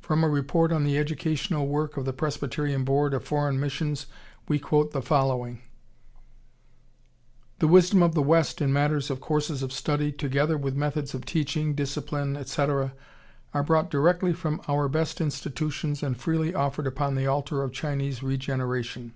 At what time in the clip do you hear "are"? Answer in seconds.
13.52-13.62